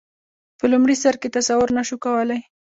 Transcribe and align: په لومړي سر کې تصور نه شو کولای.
په 0.59 0.65
لومړي 0.71 0.95
سر 1.03 1.15
کې 1.21 1.33
تصور 1.37 1.67
نه 1.77 1.83
شو 1.87 1.95
کولای. 2.05 2.41